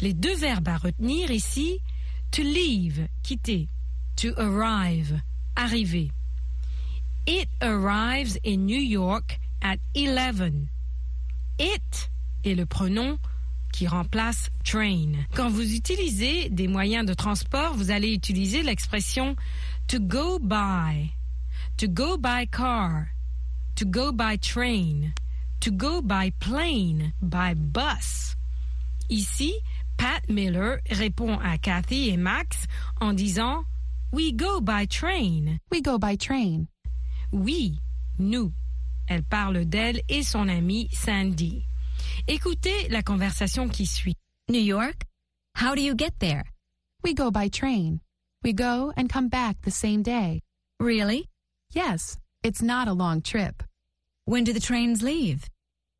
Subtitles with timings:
[0.00, 1.80] Les deux verbes à retenir ici,
[2.30, 3.68] to leave, quitter,
[4.16, 5.20] to arrive,
[5.56, 6.10] arriver.
[7.26, 10.68] It arrives in New York at 11.
[11.58, 12.10] It
[12.44, 13.18] est le pronom
[13.72, 15.26] qui remplace train.
[15.34, 19.36] Quand vous utilisez des moyens de transport, vous allez utiliser l'expression
[19.88, 21.10] to go by,
[21.76, 23.08] to go by car,
[23.74, 25.12] to go by train,
[25.60, 28.36] to go by plane, by bus.
[29.08, 29.52] Ici,
[29.96, 32.66] Pat Miller répond à Kathy et Max
[33.00, 33.64] en disant
[34.12, 35.58] We go by train.
[35.70, 36.68] We go by train.
[37.32, 37.80] Oui,
[38.18, 38.52] nous.
[39.08, 41.66] Elle parle d'elle et son amie Sandy.
[42.28, 44.16] Écoutez la conversation qui suit.
[44.48, 45.04] New York?
[45.54, 46.44] How do you get there?
[47.02, 48.00] We go by train.
[48.42, 50.42] We go and come back the same day.
[50.78, 51.28] Really?
[51.72, 53.62] Yes, it's not a long trip.
[54.24, 55.48] When do the trains leave?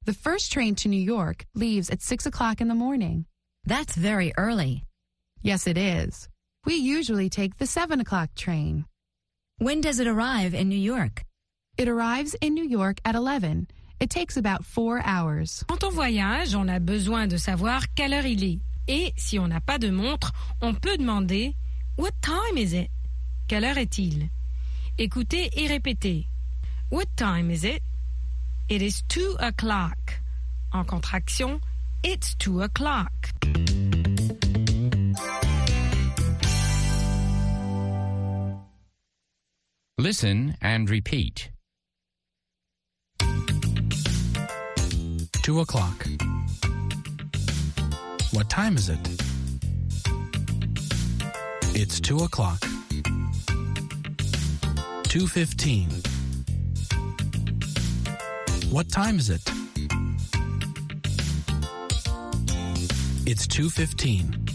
[0.04, 3.26] The first train to New York leaves at 6 o'clock in the morning.
[3.66, 4.84] That's very early.
[5.42, 6.28] Yes, it is.
[6.64, 8.84] We usually take the 7 o'clock train.
[9.58, 11.24] When does it arrive in New York?
[11.76, 13.66] It arrives in New York at 11.
[13.98, 15.64] It takes about four hours.
[15.68, 18.60] Quand on voyage, on a besoin de savoir quelle heure il est.
[18.88, 20.30] Et si on n'a pas de montre,
[20.62, 21.54] on peut demander
[21.96, 22.90] What time is it?
[23.48, 24.30] Quelle heure est-il?
[24.96, 26.26] Écoutez et répétez.
[26.90, 27.82] What time is it?
[28.68, 30.20] It is two o'clock.
[30.72, 31.60] En contraction,
[32.08, 33.12] it's two o'clock.
[39.98, 41.50] Listen and repeat.
[45.42, 46.06] Two o'clock.
[48.30, 49.00] What time is it?
[51.74, 52.60] It's two o'clock.
[55.02, 55.88] Two fifteen.
[58.70, 59.42] What time is it?
[63.28, 64.46] It's two fifteen.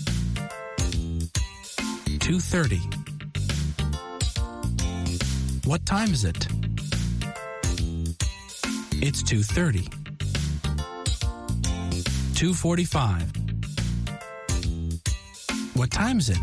[2.20, 2.82] Two thirty.
[5.66, 6.48] What time is it?
[9.02, 9.90] It's two thirty.
[12.34, 13.24] 2:45.
[15.76, 16.40] What time is it?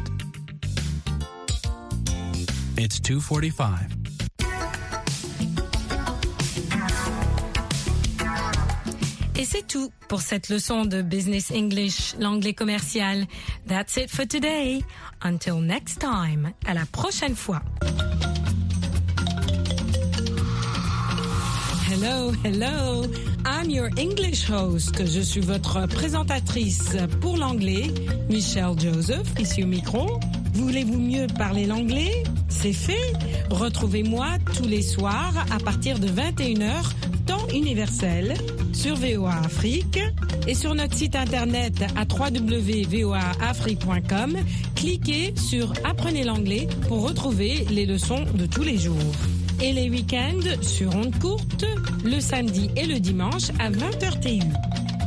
[2.77, 3.98] It's 2:45.
[9.41, 13.25] Et c'est tout pour cette leçon de Business English, l'anglais commercial.
[13.69, 14.82] That's it for today.
[15.22, 16.50] Until next time.
[16.66, 17.62] À la prochaine fois.
[21.88, 23.04] Hello, hello.
[23.47, 25.06] I'm your English host.
[25.06, 27.93] Je suis votre présentatrice pour l'anglais,
[28.28, 30.19] Michelle Joseph, ici au micro.
[30.55, 32.25] Voulez-vous mieux parler l'anglais?
[32.49, 33.12] C'est fait.
[33.50, 34.26] Retrouvez-moi
[34.56, 36.82] tous les soirs à partir de 21h,
[37.49, 38.35] temps universel,
[38.73, 40.01] sur VOA Afrique
[40.47, 44.37] et sur notre site internet à www.voaafrique.com.
[44.75, 48.97] Cliquez sur Apprenez l'anglais pour retrouver les leçons de tous les jours
[49.63, 51.65] et les week-ends sur ondes courtes,
[52.05, 54.39] le samedi et le dimanche à 20h TU.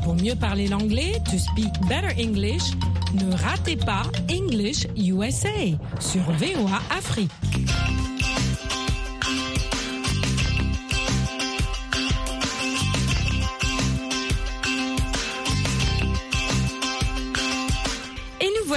[0.03, 2.63] Pour mieux parler l'anglais, to speak better English,
[3.13, 5.47] ne ratez pas English USA
[5.99, 7.31] sur VOA Afrique.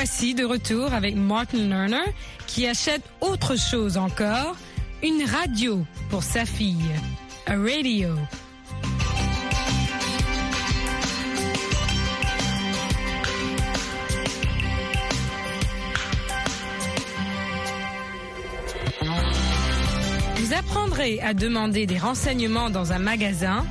[0.06, 2.12] Voici de retour avec Martin Lerner
[2.47, 4.54] qui achète autre chose encore
[5.03, 6.76] une radio pour sa fille.
[7.47, 8.15] A radio.
[20.36, 23.65] Vous apprendrez à demander des renseignements dans un magasin.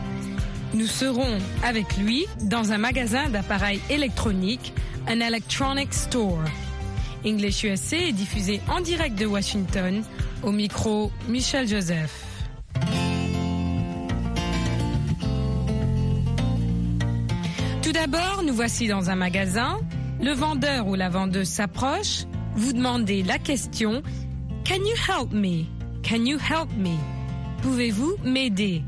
[0.73, 4.73] Nous serons avec lui dans un magasin d'appareils électroniques,
[5.07, 6.43] un electronic store.
[7.25, 10.03] English USA est diffusé en direct de Washington
[10.43, 12.25] au micro, Michel Joseph.
[17.81, 19.79] Tout d'abord, nous voici dans un magasin.
[20.21, 22.25] Le vendeur ou la vendeuse s'approche.
[22.55, 24.01] Vous demandez la question
[24.65, 25.65] Can you help me?
[26.03, 26.97] Can you help me?
[27.61, 28.83] Pouvez-vous m'aider?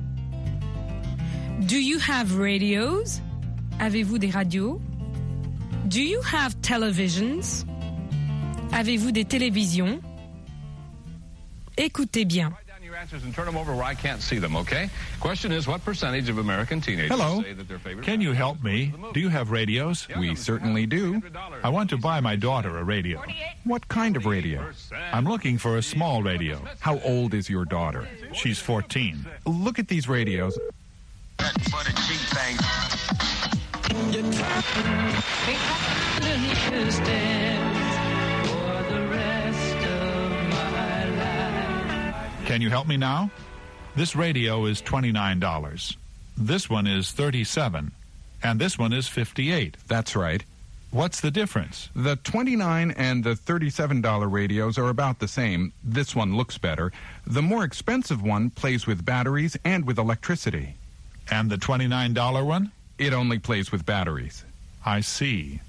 [1.61, 3.21] Do you have radios?
[3.79, 4.79] Avez-vous des radios?
[5.87, 7.63] Do you have televisions?
[8.71, 10.01] Avez-vous des télévisions?
[11.77, 12.49] Écoutez bien.
[12.49, 14.89] Write down your answers and turn them over where I can't see them, okay?
[15.19, 17.43] Question is, what percentage of American teenagers Hello.
[17.43, 18.93] say that their favorite Can you help me?
[19.13, 20.07] Do you have radios?
[20.17, 21.21] We certainly do.
[21.63, 23.21] I want to buy my daughter a radio.
[23.63, 24.67] What kind of radio?
[25.13, 26.59] I'm looking for a small radio.
[26.79, 28.07] How old is your daughter?
[28.33, 29.23] She's 14.
[29.45, 30.57] Look at these radios.
[42.45, 43.29] Can you help me now?
[43.97, 45.97] This radio is $29.
[46.37, 47.91] This one is 37
[48.41, 49.75] and this one is 58.
[49.87, 50.45] That's right.
[50.91, 51.89] What's the difference?
[51.93, 55.73] The 29 and the $37 radios are about the same.
[55.83, 56.93] This one looks better.
[57.27, 60.75] The more expensive one plays with batteries and with electricity.
[61.29, 62.71] And the $29 one?
[62.97, 64.45] It only plays with batteries.
[64.85, 65.59] I see.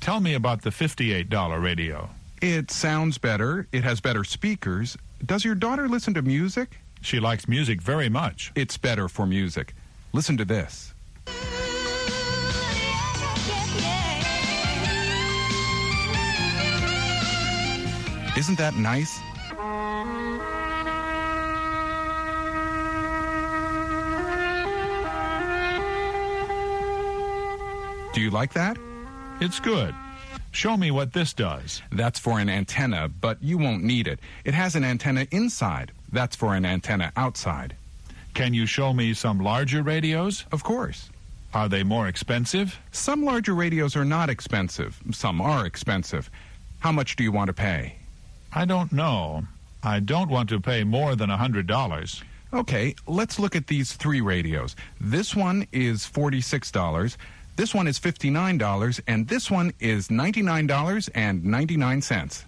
[0.00, 2.10] Tell me about the $58 radio.
[2.42, 3.66] It sounds better.
[3.72, 4.98] It has better speakers.
[5.24, 6.78] Does your daughter listen to music?
[7.00, 8.52] She likes music very much.
[8.54, 9.74] It's better for music.
[10.12, 10.92] Listen to this.
[18.36, 19.20] Isn't that nice?
[28.14, 28.78] Do you like that?
[29.40, 29.92] It's good.
[30.52, 31.82] Show me what this does.
[31.90, 34.20] That's for an antenna, but you won't need it.
[34.44, 35.90] It has an antenna inside.
[36.12, 37.74] That's for an antenna outside.
[38.32, 40.44] Can you show me some larger radios?
[40.52, 41.10] Of course.
[41.54, 42.78] Are they more expensive?
[42.92, 45.00] Some larger radios are not expensive.
[45.10, 46.30] Some are expensive.
[46.78, 47.96] How much do you want to pay?
[48.52, 49.42] I don't know.
[49.82, 52.22] I don't want to pay more than a $100.
[52.52, 54.76] Okay, let's look at these three radios.
[55.00, 57.16] This one is $46,
[57.56, 62.44] this one is $59, and this one is $99.99.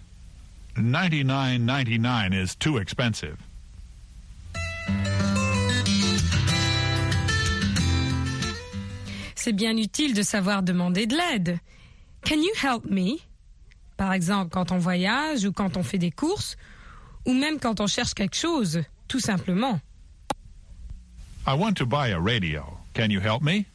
[0.75, 3.37] $99.99 is too expensive.
[9.35, 11.59] C'est bien utile de savoir demander de l'aide.
[12.25, 13.21] Can you help me?
[13.95, 16.57] Par exemple, quand on voyage ou quand on fait des courses,
[17.25, 19.79] ou même quand on cherche quelque chose, tout simplement.
[21.47, 22.77] I want to buy a radio.
[22.93, 23.65] Can you help me?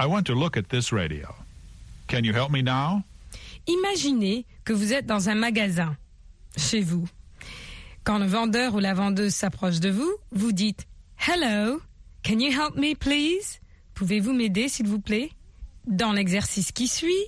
[0.00, 1.34] I want to look at this radio.
[2.06, 3.02] Can you help me now?
[3.66, 5.96] Imaginez que vous êtes dans un magasin,
[6.56, 7.08] chez vous.
[8.04, 10.86] Quand le vendeur ou la vendeuse s'approche de vous, vous dites
[11.26, 11.80] Hello,
[12.22, 13.58] can you help me please?
[13.94, 15.32] Pouvez-vous m'aider s'il vous plaît?
[15.88, 17.26] Dans l'exercice qui suit,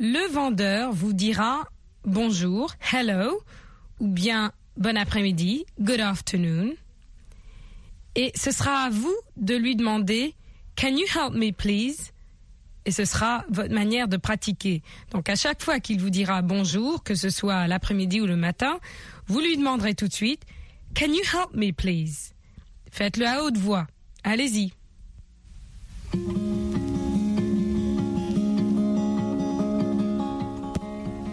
[0.00, 1.64] le vendeur vous dira
[2.04, 3.40] bonjour, hello,
[4.00, 6.74] ou bien bon après-midi, good afternoon.
[8.16, 10.34] Et ce sera à vous de lui demander
[10.80, 12.10] Can you help me please?
[12.86, 14.82] Et ce sera votre manière de pratiquer.
[15.10, 18.80] Donc à chaque fois qu'il vous dira bonjour, que ce soit l'après-midi ou le matin,
[19.26, 20.42] vous lui demanderez tout de suite
[20.94, 22.32] Can you help me please?
[22.90, 23.86] Faites-le à haute voix.
[24.24, 24.72] Allez-y.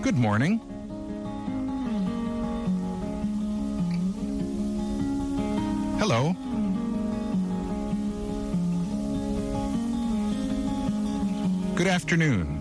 [0.04, 0.60] Good morning.
[6.02, 6.36] Hello.
[11.78, 12.58] Good afternoon.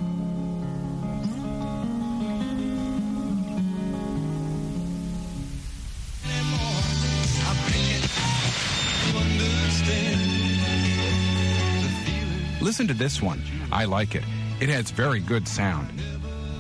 [12.61, 13.43] Listen to this one.
[13.73, 14.23] I like it.
[14.61, 16.03] It has very good sound.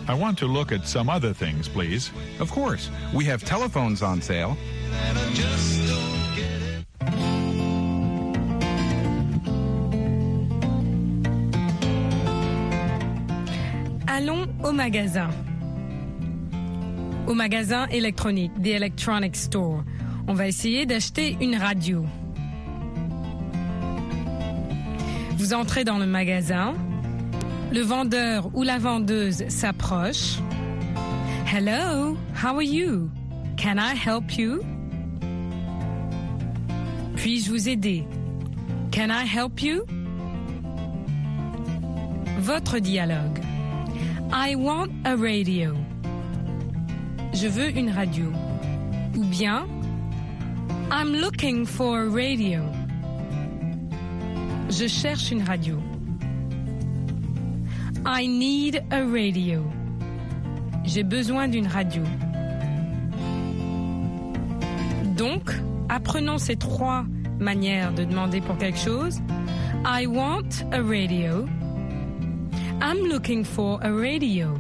[0.09, 2.11] I want to look at some other things, please.
[2.41, 4.57] Of course, we have telephones on sale.
[14.77, 15.31] Magasin.
[17.27, 19.83] Au magasin électronique, The Electronic Store.
[20.29, 22.05] On va essayer d'acheter une radio.
[25.39, 26.75] Vous entrez dans le magasin.
[27.73, 30.37] Le vendeur ou la vendeuse s'approche.
[31.51, 33.11] Hello, how are you?
[33.57, 34.61] Can I help you?
[37.17, 38.05] Puis-je vous aider?
[38.93, 39.85] Can I help you?
[42.39, 43.46] Votre dialogue.
[44.33, 45.75] I want a radio.
[47.33, 48.33] Je veux une radio.
[49.17, 49.67] Ou bien,
[50.91, 52.63] I'm looking for a radio.
[54.69, 55.79] Je cherche une radio.
[58.05, 59.63] I need a radio.
[60.85, 62.03] J'ai besoin d'une radio.
[65.17, 65.51] Donc,
[65.89, 67.05] apprenons ces trois
[67.39, 69.21] manières de demander pour quelque chose.
[69.85, 71.47] I want a radio.
[72.81, 74.55] I'm looking for a radio.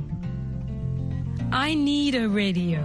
[1.53, 2.81] I need a radio.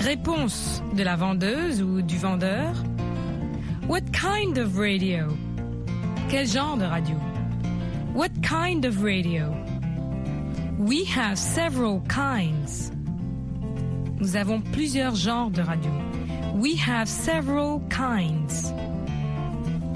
[0.00, 2.74] Réponse de la vendeuse ou du vendeur.
[3.86, 5.28] What kind of radio?
[6.28, 7.14] Quel genre de radio?
[8.12, 9.54] What kind of radio?
[10.78, 12.90] We have several kinds.
[14.18, 15.90] Nous avons plusieurs genres de radio.
[16.54, 18.72] We have several kinds.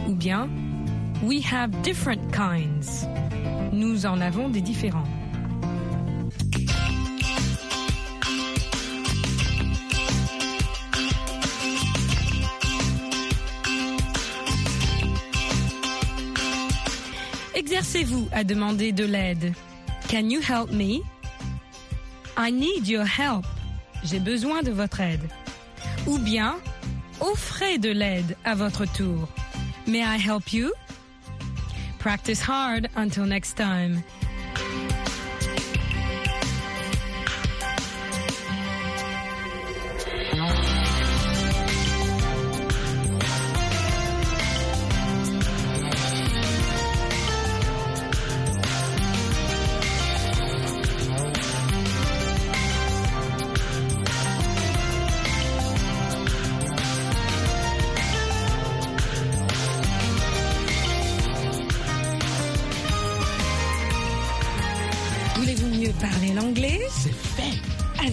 [0.09, 0.49] Ou bien,
[1.23, 3.06] we have different kinds.
[3.76, 5.04] nous en avons des différents.
[17.54, 19.52] Exercez-vous à demander de l'aide.
[20.08, 21.00] Can you help me?
[22.38, 23.44] I need your help.
[24.04, 25.28] J'ai besoin de votre aide.
[26.06, 26.56] Ou bien,
[27.20, 29.28] offrez de l'aide à votre tour.
[29.87, 30.70] May I help you?
[32.07, 34.05] Practice hard until next time.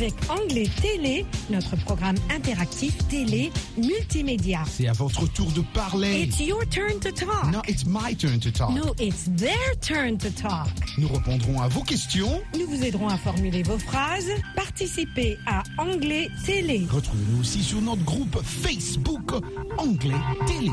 [0.04, 4.60] Avec Anglais Télé, notre programme interactif télé multimédia.
[4.70, 6.24] C'est à votre tour de parler.
[6.24, 7.54] It's your turn to talk.
[7.54, 8.72] No, it's my turn to talk.
[8.72, 10.68] No, it's their turn to talk.
[10.98, 12.42] Nous répondrons à vos questions.
[12.60, 14.30] Nous vous aiderons à formuler vos phrases.
[14.58, 16.86] Participez à Anglais Télé.
[16.92, 19.32] Retrouvez-nous aussi sur notre groupe Facebook
[19.78, 20.72] Anglais Télé.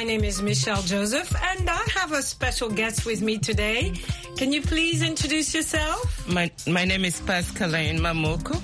[0.00, 3.92] My name is Michelle Joseph and I have a special guest with me today.
[4.38, 6.26] Can you please introduce yourself?
[6.26, 8.54] My, my name is Pascaline Mamoko.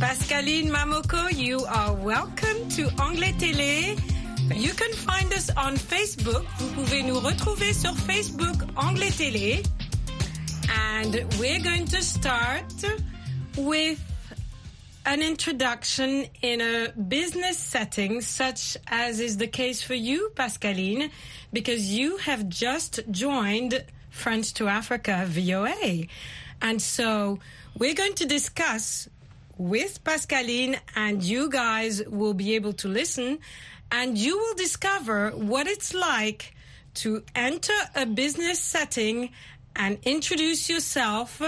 [0.00, 4.00] Pascaline Mamoko, you are welcome to Anglais Télé.
[4.54, 6.46] You can find us on Facebook.
[6.58, 9.62] Vous pouvez nous retrouver sur Facebook Anglais Télé.
[10.70, 12.72] And we're going to start
[13.58, 14.00] with
[15.06, 21.10] an introduction in a business setting, such as is the case for you, Pascaline,
[21.52, 26.06] because you have just joined French to Africa VOA.
[26.60, 27.38] And so
[27.78, 29.08] we're going to discuss
[29.56, 33.38] with Pascaline, and you guys will be able to listen,
[33.92, 36.52] and you will discover what it's like
[36.94, 39.30] to enter a business setting
[39.76, 41.40] and introduce yourself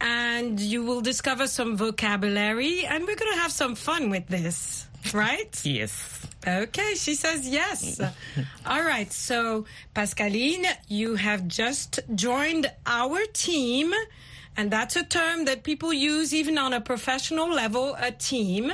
[0.00, 4.86] and you will discover some vocabulary and we're going to have some fun with this
[5.12, 5.60] right?
[5.64, 6.26] Yes.
[6.46, 8.00] okay she says yes.
[8.66, 9.64] All right so
[9.94, 13.92] pascaline you have just joined our team
[14.58, 18.72] and that's a term that people use even on a professional level a team.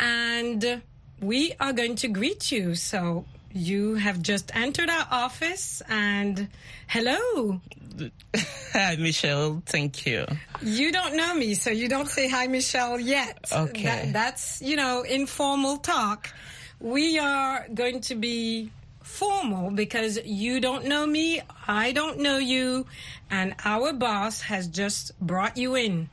[0.00, 0.82] And
[1.20, 2.74] we are going to greet you.
[2.74, 6.48] So you have just entered our office and
[6.88, 7.60] hello
[8.72, 9.62] Hi, Michelle.
[9.66, 10.26] Thank you.
[10.62, 13.38] You don't know me, so you don't say hi, Michelle, yet.
[13.52, 13.82] Okay.
[13.82, 16.32] That- that's, you know, informal talk.
[16.80, 18.70] We are going to be
[19.02, 22.86] formal because you don't know me, I don't know you,
[23.30, 26.08] and our boss has just brought you in.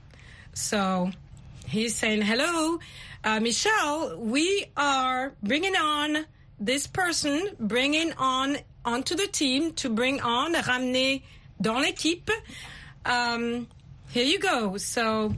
[0.53, 1.11] So
[1.67, 2.79] he's saying, hello,
[3.23, 6.25] uh, Michelle, we are bringing on
[6.59, 11.21] this person, bringing on onto the team to bring on, ramener
[11.61, 12.29] dans l'équipe.
[13.05, 13.67] Um,
[14.09, 14.77] here you go.
[14.77, 15.33] So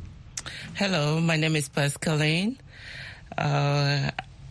[0.76, 2.58] Hello, my name is Pascaline.
[3.38, 4.10] Uh,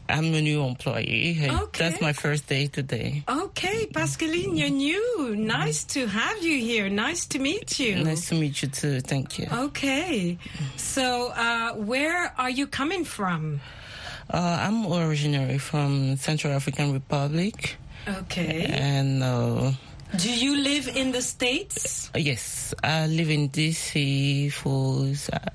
[0.08, 1.36] I'm a new employee.
[1.50, 1.78] Okay.
[1.88, 3.24] That's my first day today.
[3.28, 5.34] Okay, Pascaline, you're new.
[5.34, 6.88] Nice to have you here.
[6.88, 8.04] Nice to meet you.
[8.04, 9.00] Nice to meet you too.
[9.00, 9.48] Thank you.
[9.50, 10.38] Okay.
[10.76, 13.60] So, uh, where are you coming from?
[14.30, 18.64] Uh, I'm originally from Central African Republic, Okay.
[18.66, 19.72] and uh,
[20.14, 22.10] Do you live in the States?
[22.14, 25.12] yes, I live in DC for.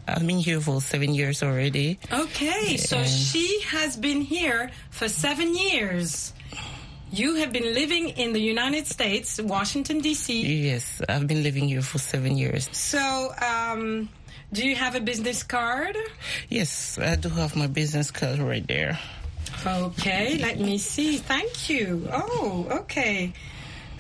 [0.08, 1.98] I've been here for seven years already.
[2.12, 6.34] Okay, so And- she has been here for seven years.
[7.12, 10.32] You have been living in the United States, Washington, D.C.
[10.68, 12.70] Yes, I've been living here for seven years.
[12.72, 14.08] So, um,
[14.54, 15.98] do you have a business card?
[16.50, 18.98] Yes, I do have my business card right there.
[19.66, 21.18] Okay, let me see.
[21.18, 22.08] Thank you.
[22.12, 23.34] Oh, okay.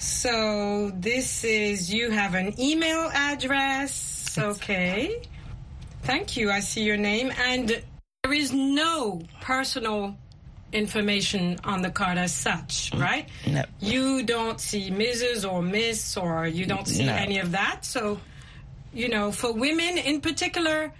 [0.01, 4.35] So this is you have an email address.
[4.35, 5.21] Okay.
[6.01, 6.49] Thank you.
[6.49, 7.69] I see your name and
[8.23, 10.17] there is no personal
[10.73, 13.29] information on the card as such, mm, right?
[13.45, 13.63] No.
[13.79, 15.47] You don't see Mrs.
[15.47, 17.13] or Miss or you don't see No.
[17.13, 17.85] any of that.
[17.85, 18.19] So,
[18.95, 20.91] you know, for women in particular,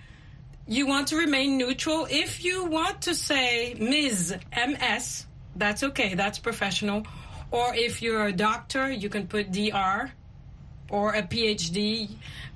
[0.68, 2.06] you want to remain neutral.
[2.08, 4.36] If you want to say Ms.
[4.56, 6.14] MS, that's okay.
[6.14, 7.04] That's professional.
[7.52, 10.12] Or if you're a doctor, you can put DR
[10.90, 12.10] or a PhD.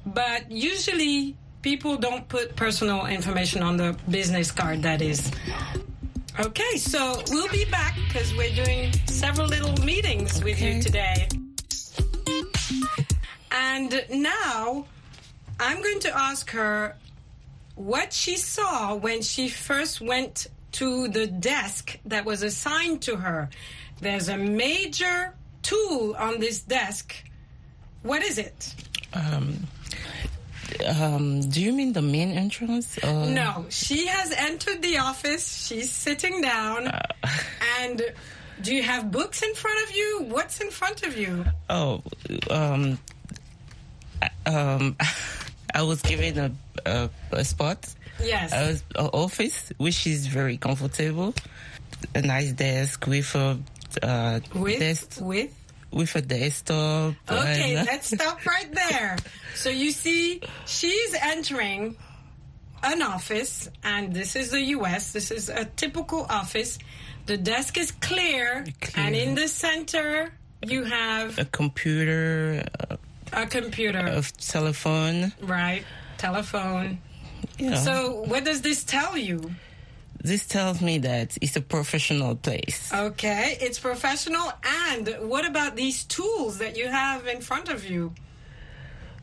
[0.05, 5.31] But usually people don't put personal information on the business card, that is.
[6.39, 11.27] Okay, so we'll be back because we're doing several little meetings with you today.
[13.51, 14.85] And now
[15.59, 16.97] I'm going to ask her
[17.75, 23.49] what she saw when she first went to the desk that was assigned to her.
[24.01, 25.33] There's a major
[25.63, 27.15] tool on this desk.
[28.03, 28.73] What is it?
[29.13, 29.67] Um,
[30.85, 32.97] um, do you mean the main entrance?
[33.03, 33.25] Or?
[33.25, 35.65] No, she has entered the office.
[35.67, 36.91] She's sitting down.
[37.79, 38.01] and
[38.61, 40.25] do you have books in front of you?
[40.29, 41.45] What's in front of you?
[41.69, 42.03] Oh,
[42.49, 42.99] um,
[44.21, 44.95] I- um,
[45.73, 46.51] I was given a,
[46.85, 47.93] a, a spot.
[48.23, 48.53] Yes.
[48.53, 51.33] I was office, which is very comfortable.
[52.13, 53.57] A nice desk with a
[54.01, 54.79] uh, With?
[54.79, 55.51] desk With?
[55.91, 57.13] with a desktop.
[57.29, 59.17] Okay, let's stop right there.
[59.55, 61.95] So you see, she's entering
[62.83, 65.13] an office, and this is the US.
[65.13, 66.77] This is a typical office.
[67.27, 69.05] The desk is clear, Clear.
[69.05, 70.31] and in the center,
[70.65, 72.97] you have a computer, uh,
[73.33, 75.31] a computer, a telephone.
[75.41, 75.83] right?
[76.17, 76.99] Telephone.
[77.59, 79.51] Know, So, what does this tell you?
[80.25, 82.91] This tells me that it's a professional place.
[82.91, 84.51] Okay, it's professional.
[84.89, 88.13] And what about these tools that you have in front of you?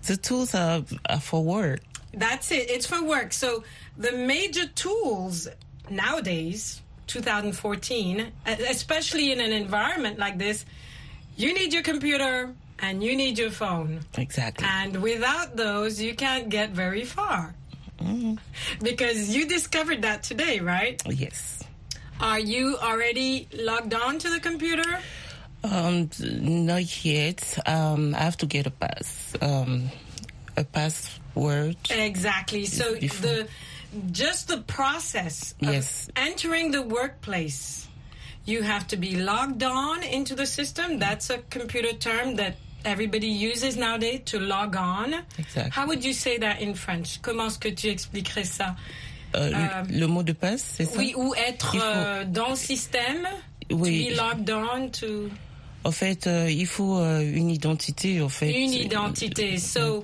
[0.07, 1.81] The tools are, are for work.
[2.15, 2.71] That's it.
[2.71, 3.33] It's for work.
[3.33, 3.65] So
[3.97, 5.49] the major tools
[5.91, 10.65] nowadays, 2014, e- especially in an environment like this,
[11.37, 14.01] you need your computer and you need your phone.
[14.19, 14.67] Exactly.
[14.69, 17.55] And without those, you can't get very far.
[18.03, 18.85] Mm-hmm.
[18.85, 21.01] Because you discovered that today, right?
[21.09, 21.63] yes.
[22.21, 25.01] Are you already logged on to the computer?
[25.65, 27.59] Um, not yet.
[27.67, 29.35] Um, I have to get a pass.
[29.41, 29.91] Um,
[30.57, 31.77] a password.
[31.91, 32.67] Exactly.
[32.67, 33.27] So before.
[33.29, 33.49] the
[34.11, 36.09] just the process of Yes.
[36.17, 37.87] entering the workplace,
[38.45, 40.99] you have to be logged on into the system.
[40.99, 45.15] That's a computer term that everybody uses nowadays to log on.
[45.39, 45.71] Exactly.
[45.75, 47.21] How would you say that in French?
[47.23, 48.75] Comment est-ce que tu expliquerais ça?
[49.35, 50.99] Euh, Euh, le mot de passe, c'est ça?
[50.99, 53.27] Oui, ou être faut- euh, dans le système.
[53.71, 54.09] Oui.
[54.09, 55.31] To be logged on to
[55.85, 58.53] En fait, euh, il faut euh, une identité, en fait.
[58.53, 59.55] une identité.
[59.55, 60.03] Euh, so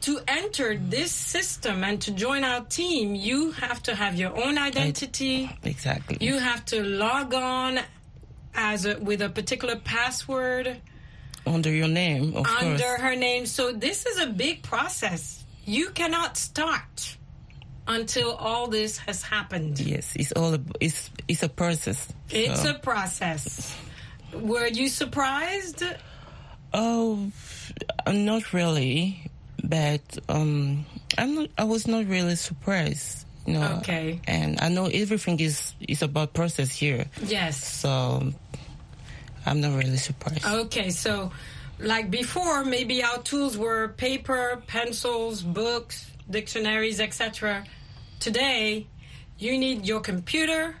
[0.00, 4.58] to enter this system and to join our team, you have to have your own
[4.58, 5.48] identity.
[5.64, 6.16] Exactly.
[6.20, 7.78] You have to log on
[8.54, 10.76] as a, with a particular password
[11.46, 13.00] Under your name, of under course.
[13.00, 13.46] her name.
[13.46, 15.44] So this is a big process.
[15.66, 17.16] You cannot start
[17.86, 19.78] until all this has happened.
[19.80, 20.54] Yes, it's all.
[20.54, 22.08] A, it's it's a process.
[22.30, 23.76] It's a process.
[24.32, 25.82] Were you surprised?
[26.72, 27.30] Oh,
[28.08, 29.30] not really,
[29.62, 30.84] but um,
[31.18, 31.48] I'm not.
[31.58, 33.26] I was not really surprised.
[33.46, 33.76] You know.
[33.80, 34.20] Okay.
[34.26, 37.62] And I know everything is is about process here, Yes.
[37.62, 38.32] so
[39.46, 40.44] I'm not really surprised.
[40.46, 41.30] Okay, so
[41.78, 47.64] like before, maybe our tools were paper, pencils, books, dictionaries, etc.
[48.20, 48.86] Today,
[49.38, 50.76] you need your computer,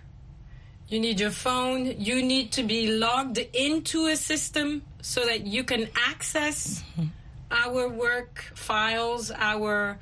[0.88, 5.64] you need your phone, you need to be logged into a system so that you
[5.64, 6.82] can access
[7.50, 9.98] our work files, our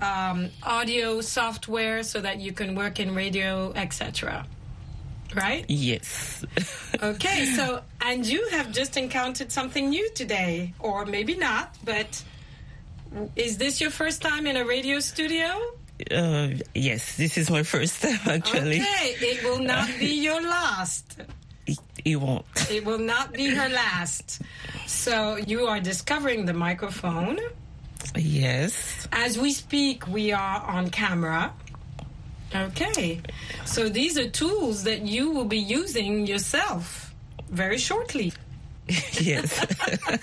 [0.00, 4.46] um, audio software, so that you can work in radio, etc.
[5.34, 5.64] Right?
[5.68, 6.44] Yes.
[7.02, 12.22] Okay, so and you have just encountered something new today, or maybe not, but
[13.36, 15.48] is this your first time in a radio studio?
[16.10, 18.80] uh, yes, this is my first time actually.
[18.80, 21.20] Okay, it will not be your last.
[21.66, 22.44] It, it won't.
[22.70, 24.42] It will not be her last.
[24.86, 27.38] So you are discovering the microphone.
[28.16, 29.06] Yes.
[29.12, 31.52] As we speak, we are on camera.
[32.54, 33.20] Okay,
[33.64, 37.14] so these are tools that you will be using yourself
[37.50, 38.32] very shortly.
[39.20, 39.54] yes.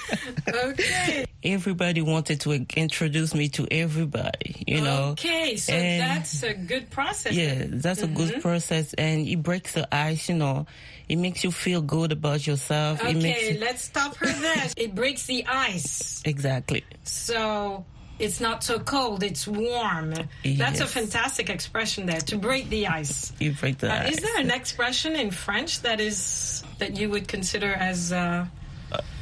[0.47, 1.25] Okay.
[1.43, 5.09] everybody wanted to introduce me to everybody, you know.
[5.11, 7.33] Okay, so And- that's a good process.
[7.33, 8.15] Yeah, that's a Mm-hmm.
[8.15, 10.27] good process, and it breaks the ice.
[10.29, 10.65] You know,
[11.09, 13.01] it makes you feel good about yourself.
[13.03, 14.67] Okay, you, let's stop her there.
[14.77, 16.21] It breaks the ice.
[16.25, 16.83] exactly.
[17.03, 17.85] So
[18.19, 20.13] it's not so cold, it's warm.
[20.43, 23.31] That's a fantastic expression there, to break the ice.
[23.39, 24.13] You break the Uh, ice.
[24.13, 28.45] is there an expression in French that is that you would consider as uh,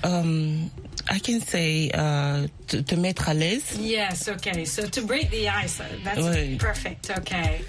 [0.04, 0.70] um,
[1.10, 3.78] I can say uh, to, to mettre à l'aise.
[3.80, 4.66] Yes, okay.
[4.66, 7.10] So to break the ice, uh, that's perfect.
[7.12, 7.62] Okay.